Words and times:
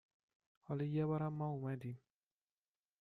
حالا 0.63 0.83
یه 0.85 1.05
بارم 1.05 1.33
ما 1.33 1.47
اومدیم 1.47 1.99